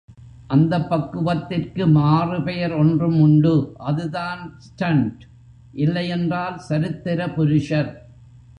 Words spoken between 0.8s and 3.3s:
பக்குவத்திற்கு மாறு பெயர் ஒன்றும்